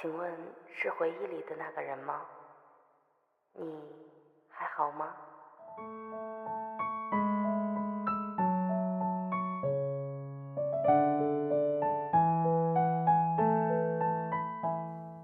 [0.00, 0.30] 请问
[0.80, 2.20] 是回忆里的那个人吗？
[3.54, 3.64] 你
[4.48, 5.06] 还好吗？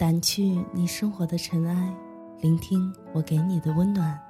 [0.00, 0.42] 掸去
[0.72, 1.94] 你生活的尘埃，
[2.40, 4.20] 聆听我给你的温暖。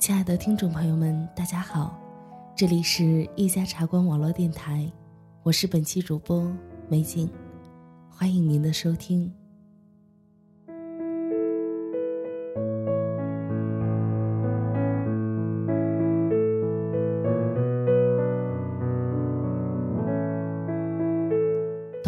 [0.00, 1.96] 亲爱的听众朋友们，大家好，
[2.56, 3.04] 这里是
[3.36, 4.90] 一家茶馆网络电台，
[5.44, 6.52] 我是本期主播
[6.88, 7.32] 美景，
[8.10, 9.32] 欢迎您的收听。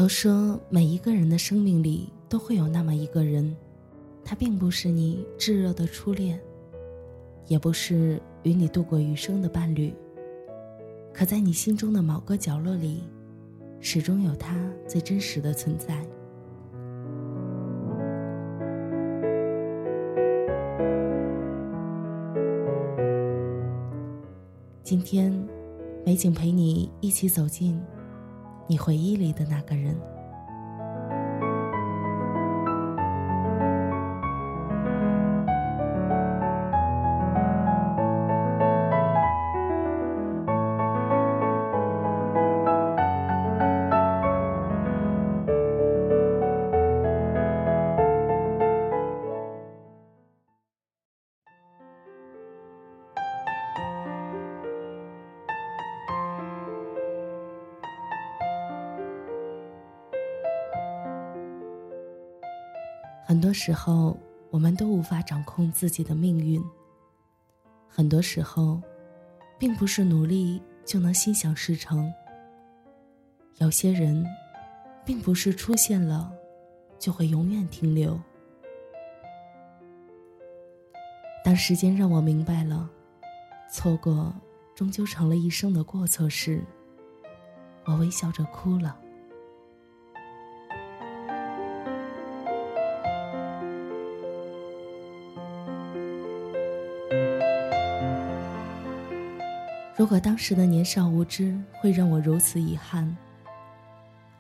[0.06, 3.56] 都说每一个人的生命里都会有那么一个人，
[4.24, 6.40] 他并不是你炙热的初恋，
[7.48, 9.92] 也不是与你度过余生的伴侣。
[11.12, 13.02] 可在你心中的某个角落里，
[13.80, 14.56] 始终有他
[14.86, 16.06] 最真实的存在。
[24.84, 25.32] 今天，
[26.04, 27.76] 美景陪你一起走进。
[28.66, 30.15] 你回忆里的那个人。
[63.36, 66.64] 很多时候，我们都无法掌控自己的命运。
[67.86, 68.80] 很多时候，
[69.58, 72.10] 并不是努力就能心想事成。
[73.58, 74.26] 有些人，
[75.04, 76.32] 并不是出现了，
[76.98, 78.18] 就会永远停留。
[81.44, 82.88] 当时间让我明白了，
[83.70, 84.34] 错过
[84.74, 86.64] 终究成了一生的过错时，
[87.84, 88.98] 我微笑着哭了。
[99.96, 103.16] 如果当时的年少无知会让我如此遗憾，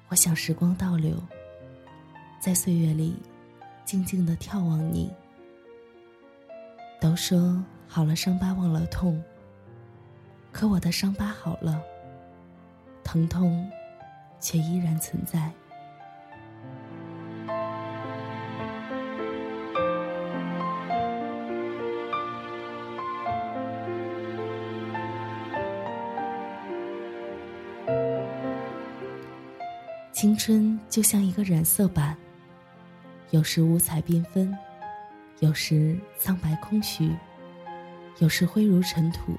[0.08, 1.16] 我想时光倒流，
[2.38, 3.16] 在岁月里
[3.82, 5.10] 静静的眺望你。
[7.00, 9.22] 都说好了伤疤忘了痛，
[10.52, 11.82] 可我的伤疤好了，
[13.02, 13.66] 疼痛
[14.38, 15.50] 却依然存在。
[30.46, 32.16] 春就像一个染色板，
[33.30, 34.56] 有时五彩缤纷，
[35.40, 37.10] 有时苍白空虚，
[38.20, 39.36] 有时灰如尘土。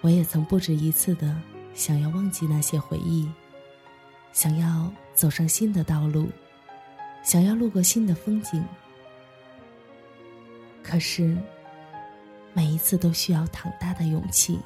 [0.00, 1.40] 我也曾不止一次的
[1.74, 3.30] 想要忘记那些回忆，
[4.32, 6.28] 想要走上新的道路，
[7.22, 8.64] 想要路过新的风景。
[10.82, 11.38] 可是，
[12.52, 14.58] 每一次都需要庞大的勇气。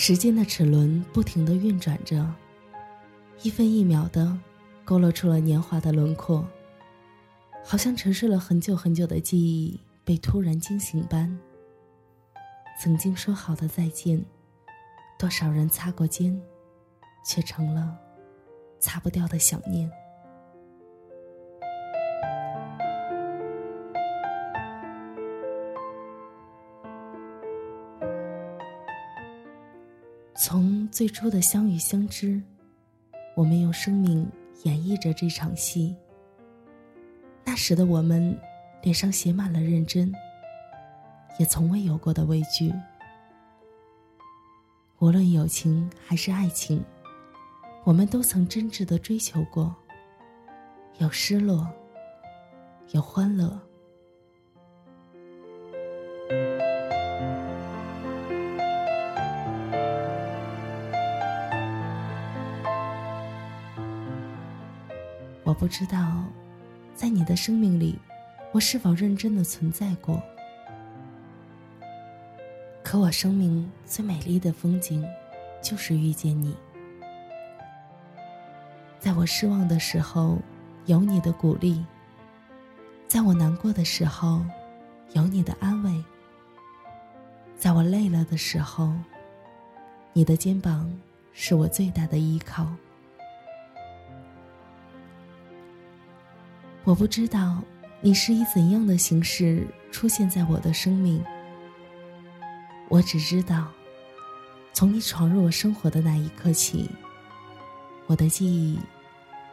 [0.00, 2.24] 时间的齿轮不停的运转着，
[3.42, 4.38] 一分一秒的
[4.84, 6.46] 勾勒出了年华的轮廓，
[7.64, 11.36] 好像沉睡了很久很久的记忆被突然惊醒般。
[12.80, 14.24] 曾经说好的再见，
[15.18, 16.40] 多少人擦过肩，
[17.26, 17.98] 却成了
[18.78, 19.90] 擦不掉的想念。
[30.40, 32.40] 从最初的相遇相知，
[33.34, 34.24] 我们用生命
[34.62, 35.96] 演绎着这场戏。
[37.44, 38.38] 那时的我们，
[38.80, 40.14] 脸上写满了认真，
[41.40, 42.72] 也从未有过的畏惧。
[45.00, 46.84] 无论友情还是爱情，
[47.82, 49.74] 我们都曾真挚的追求过，
[50.98, 51.66] 有失落，
[52.92, 53.60] 有欢乐。
[65.48, 66.22] 我不知道，
[66.94, 67.98] 在你的生命里，
[68.52, 70.22] 我是否认真的存在过。
[72.82, 75.02] 可我生命最美丽的风景，
[75.62, 76.54] 就是遇见你。
[79.00, 80.36] 在我失望的时候，
[80.84, 81.82] 有你的鼓励；
[83.06, 84.44] 在我难过的时候，
[85.14, 86.04] 有你的安慰；
[87.56, 88.92] 在我累了的时候，
[90.12, 90.94] 你的肩膀
[91.32, 92.66] 是我最大的依靠。
[96.88, 97.62] 我不知道
[98.00, 101.22] 你是以怎样的形式出现在我的生命，
[102.88, 103.70] 我只知道，
[104.72, 106.88] 从你闯入我生活的那一刻起，
[108.06, 108.78] 我的记忆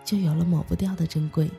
[0.05, 1.51] 就有了抹不掉的珍贵。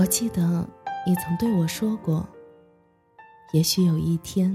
[0.00, 0.66] 我记得
[1.06, 2.26] 你曾对我说过
[3.52, 4.50] ：“也许有一天，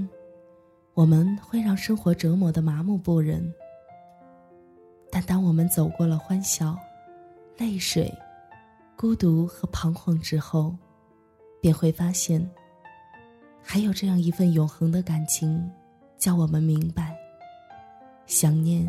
[0.92, 3.54] 我们会让生活折磨的麻木不仁。
[5.08, 6.76] 但当我们走过了欢笑、
[7.56, 8.12] 泪水、
[8.96, 10.76] 孤独和彷徨之后，
[11.60, 12.44] 便会发现，
[13.62, 15.64] 还有这样一份永恒的感情，
[16.18, 17.16] 叫我们明白，
[18.26, 18.84] 想念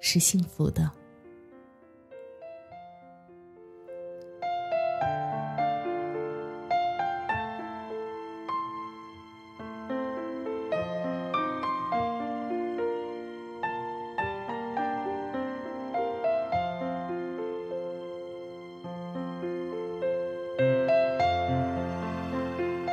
[0.00, 0.90] 是幸福的。”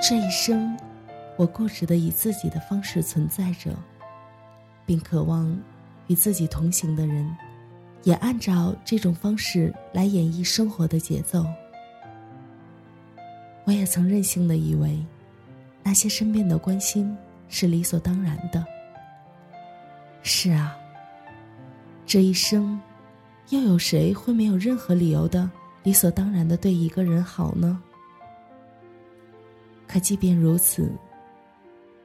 [0.07, 0.77] 这一生，
[1.35, 3.71] 我固执的以自己的方式存在着，
[4.85, 5.59] 并渴望
[6.05, 7.35] 与自己同行的人，
[8.03, 11.43] 也按照这种方式来演绎生活的节奏。
[13.63, 15.03] 我也曾任性的以为，
[15.81, 17.17] 那些身边的关心
[17.49, 18.63] 是理所当然的。
[20.21, 20.77] 是啊，
[22.05, 22.79] 这一生，
[23.49, 25.49] 又有谁会没有任何理由的
[25.81, 27.81] 理所当然的对一个人好呢？
[29.87, 30.91] 可即便如此，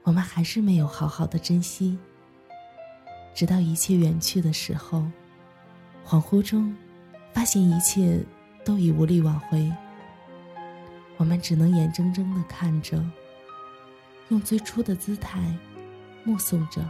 [0.02, 1.98] 我们还是没有好好的珍惜。
[3.34, 5.04] 直到一切远去的时候，
[6.06, 6.76] 恍惚中，
[7.32, 8.24] 发现一切
[8.64, 9.72] 都已无力挽回。
[11.16, 13.04] 我们只能眼睁睁的看着，
[14.28, 15.40] 用最初的姿态，
[16.24, 16.84] 目送着。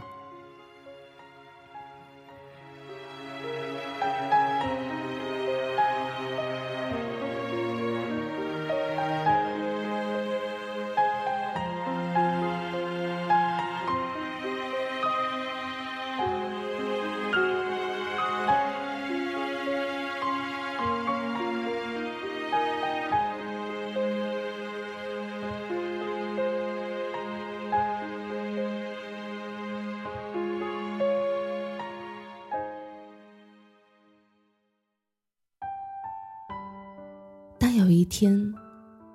[37.91, 38.53] 有一天，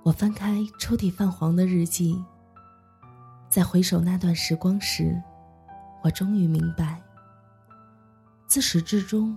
[0.02, 2.22] 我翻开抽屉泛黄的日记，
[3.48, 5.18] 在回首那段时光时，
[6.02, 7.00] 我终于明白，
[8.46, 9.34] 自始至终，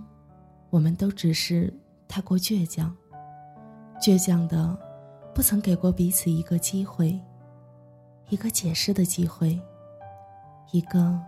[0.68, 1.72] 我们都只是
[2.06, 2.94] 太过倔强，
[3.98, 4.78] 倔强的
[5.34, 7.18] 不曾给过彼此一个机会，
[8.28, 9.58] 一个解释的机会，
[10.70, 11.18] 一个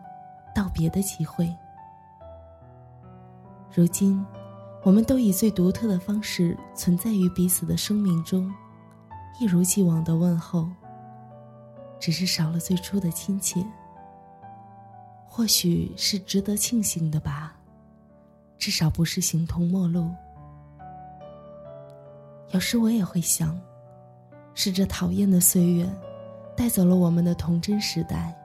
[0.54, 1.50] 道别的机会。
[3.74, 4.22] 如今。
[4.84, 8.52] 我们都以最独特的方式存在于彼此的生命中，
[9.38, 10.68] 一如既往的问候，
[12.00, 13.64] 只是少了最初的亲切。
[15.24, 17.56] 或许是值得庆幸的吧，
[18.58, 20.10] 至少不是形同陌路。
[22.50, 23.58] 有时我也会想，
[24.52, 25.88] 是这讨厌的岁月，
[26.56, 28.36] 带走了我们的童真时代。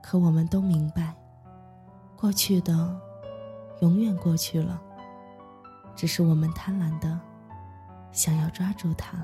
[0.00, 1.14] 可我们都明白，
[2.16, 2.96] 过去的，
[3.80, 4.80] 永远过去了。
[6.00, 7.20] 只是我们贪婪的，
[8.10, 9.18] 想要抓住它。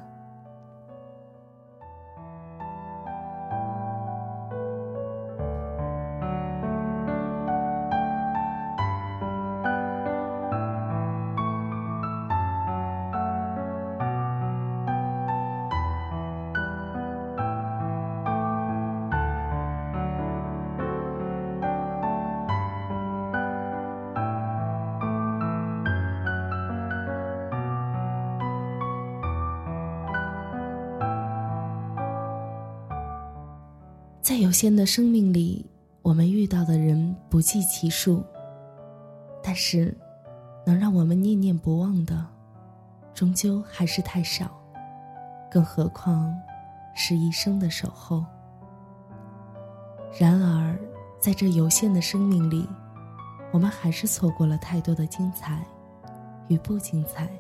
[34.27, 35.65] 在有限的生命里，
[36.03, 38.25] 我们遇到的人不计其数，
[39.41, 39.97] 但是，
[40.67, 42.27] 能让我们念念不忘的，
[43.15, 44.51] 终究还是太少，
[45.49, 46.37] 更何况
[46.93, 48.25] 是一生的守候。
[50.19, 50.77] 然而，
[51.21, 52.69] 在这有限的生命里，
[53.53, 55.65] 我们还是错过了太多的精彩
[56.49, 57.31] 与不精彩。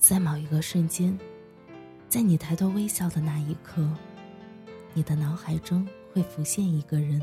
[0.00, 1.16] 在某一个瞬间，
[2.08, 3.86] 在你抬头微笑的那一刻，
[4.94, 7.22] 你的脑海中会浮现一个人，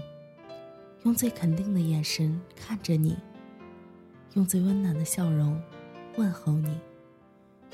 [1.03, 3.17] 用最肯定的眼神看着你，
[4.36, 5.60] 用最温暖的笑容
[6.17, 6.79] 问候你，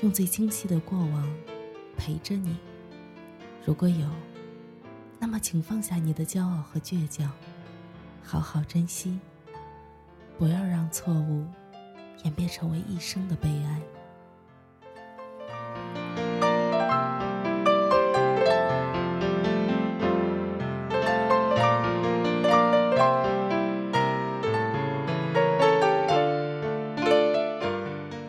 [0.00, 1.30] 用最清晰的过往
[1.98, 2.56] 陪着你？
[3.66, 4.08] 如果有，
[5.18, 7.30] 那么请放下你的骄傲和倔强，
[8.22, 9.20] 好好珍惜，
[10.38, 11.44] 不要让错误
[12.24, 13.82] 演变成为一生的悲哀。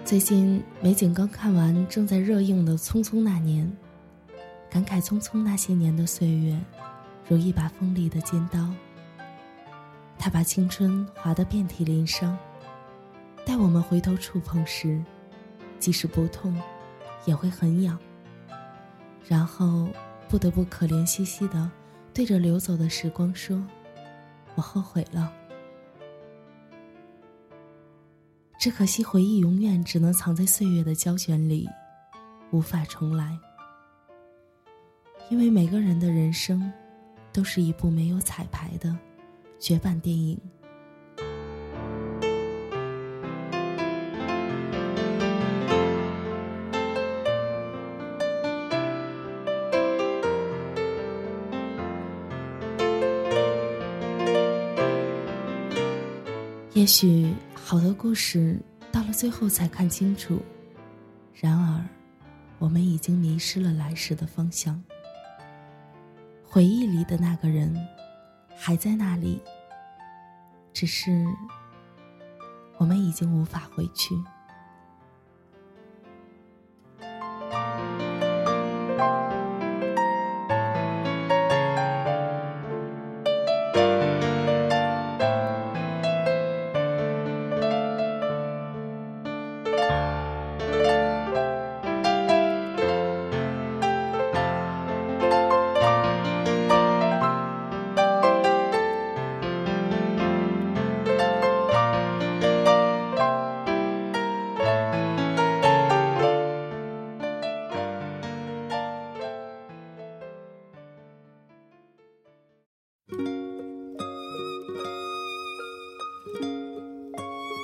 [0.05, 3.65] 最近美景刚看完正在热映的《匆匆那年》，
[4.71, 6.55] 感慨匆匆那些年的岁月，
[7.27, 8.71] 如一把锋利的尖刀。
[10.19, 12.37] 它把青春划得遍体鳞伤，
[13.43, 15.03] 待我们回头触碰时，
[15.79, 16.55] 即使不痛，
[17.25, 17.97] 也会很痒。
[19.27, 19.89] 然后
[20.29, 21.71] 不得不可怜兮兮的
[22.13, 23.59] 对着流走的时光说
[24.53, 25.33] ：“我后悔了。”
[28.65, 31.69] 只可惜，回忆永远只能藏在岁月的胶卷里，
[32.49, 33.37] 无法重来。
[35.29, 36.73] 因为每个人的人生，
[37.31, 38.97] 都是一部没有彩排的
[39.59, 40.35] 绝版电影。
[56.73, 57.31] 也许
[57.67, 60.39] 好的故事到了最后才看清楚，
[61.33, 61.83] 然而，
[62.59, 64.79] 我们已经迷失了来时的方向。
[66.43, 67.75] 回忆里的那个人，
[68.55, 69.41] 还在那里，
[70.73, 71.25] 只是
[72.77, 74.15] 我们已经无法回去。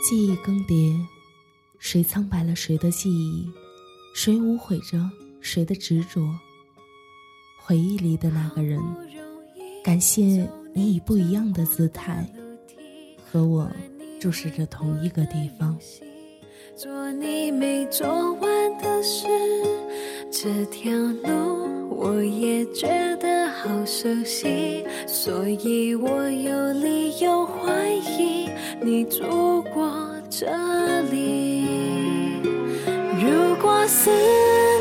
[0.02, 1.00] 记忆更迭，
[1.78, 3.48] 谁苍白了谁的记忆？
[4.16, 4.98] 谁无悔着
[5.42, 6.28] 谁的执着？
[7.64, 8.82] 回忆里的那个人，
[9.84, 12.28] 感谢你以不一样的姿态，
[13.32, 13.72] 和我
[14.20, 15.78] 注视着同一个地方。
[16.76, 19.28] 做你没做完的事，
[20.32, 23.31] 这条路我也觉得
[23.64, 28.50] 好熟悉，所以我有理由怀疑
[28.82, 29.94] 你住过
[30.32, 30.48] 这
[31.12, 32.42] 里。
[33.22, 34.10] 如果思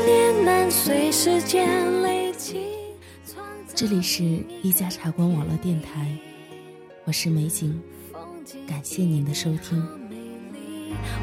[0.03, 2.65] 念能随时间累积，
[3.75, 4.23] 这里是
[4.63, 6.07] 一家茶馆网络电台，
[7.05, 7.79] 我是美景，
[8.67, 9.79] 感谢您的收听。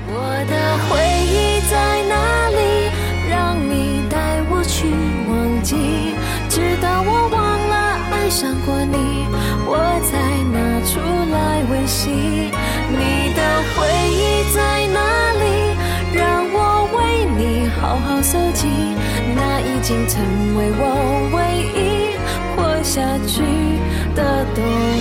[0.06, 0.14] 我
[0.48, 0.96] 的回
[1.26, 2.56] 忆在哪里？
[3.28, 4.88] 让你带我去
[5.28, 5.74] 忘记，
[6.48, 7.37] 直到我忘
[8.28, 9.24] 爱上过你，
[9.64, 9.72] 我
[10.04, 10.12] 才
[10.52, 11.00] 拿出
[11.32, 12.10] 来温习。
[12.10, 13.40] 你的
[13.72, 13.78] 回
[14.12, 15.00] 忆在哪
[15.32, 15.72] 里？
[16.12, 18.68] 让我为你好好搜集，
[19.34, 20.20] 那已经成
[20.58, 20.82] 为我
[21.32, 21.38] 唯
[21.72, 21.80] 一
[22.54, 23.40] 活下去
[24.14, 24.97] 的动力。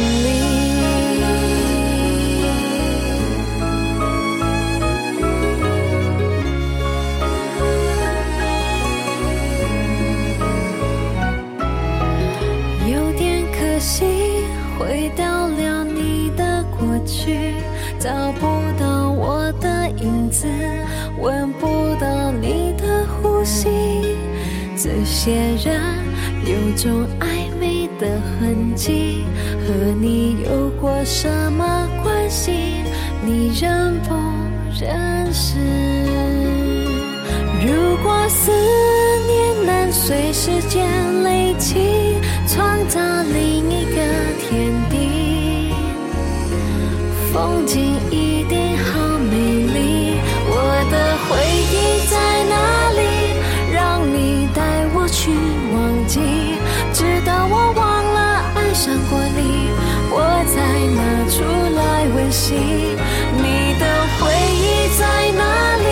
[17.08, 17.56] 去
[17.98, 18.46] 找不
[18.78, 20.46] 到我的影子，
[21.20, 23.70] 闻不到你的呼吸，
[24.76, 25.32] 这些
[25.64, 25.82] 人
[26.46, 29.24] 有种暧昧的痕迹，
[29.66, 32.52] 和你有过什么关系？
[33.26, 34.14] 你认不
[34.80, 35.58] 认识？
[37.66, 43.00] 如果思念能随时间累积，创造
[43.34, 44.02] 另一个
[44.40, 45.07] 天地，
[47.38, 48.98] 风景一定好
[49.30, 50.18] 美丽。
[50.50, 50.54] 我
[50.90, 51.38] 的回
[51.70, 52.18] 忆在
[52.50, 52.56] 哪
[52.98, 53.00] 里？
[53.72, 54.60] 让你带
[54.96, 55.30] 我去
[55.72, 55.78] 忘
[56.08, 56.18] 记，
[56.92, 58.18] 直到我忘了
[58.56, 59.70] 爱上过你，
[60.10, 60.18] 我
[60.50, 60.56] 才
[60.98, 61.38] 拿出
[61.78, 62.56] 来温习。
[62.56, 63.46] 你
[63.78, 63.86] 的
[64.18, 65.06] 回忆在
[65.38, 65.44] 哪
[65.86, 65.90] 里？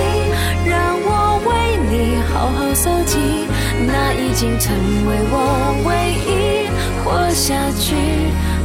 [0.68, 0.74] 让
[1.06, 1.10] 我
[1.46, 1.94] 为你
[2.34, 3.46] 好好搜集，
[3.86, 4.74] 那已经成
[5.06, 5.36] 为我
[5.86, 5.90] 唯
[6.26, 6.34] 一
[7.04, 7.94] 活下去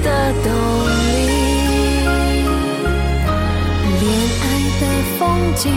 [0.02, 0.48] 的动
[0.86, 0.89] 力。
[5.40, 5.72] 风景，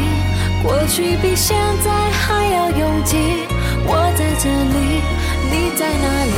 [0.61, 3.15] 过去比现在还要拥挤。
[3.85, 5.01] 我在这里，
[5.49, 6.37] 你在哪里？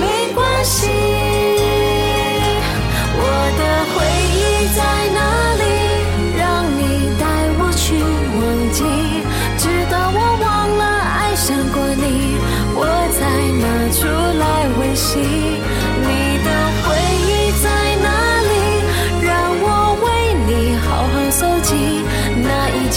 [0.00, 0.88] 没关系。
[3.20, 3.22] 我
[3.58, 3.62] 的
[3.92, 3.96] 回
[4.32, 4.40] 忆
[4.74, 4.80] 在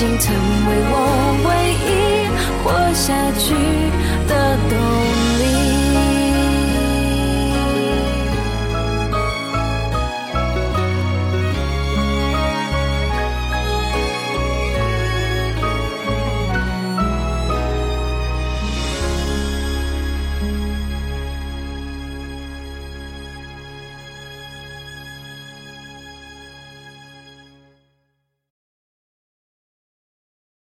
[0.01, 0.97] 经成为我
[1.45, 1.49] 唯
[1.85, 2.27] 一
[2.63, 3.53] 活下去
[4.27, 4.90] 的动。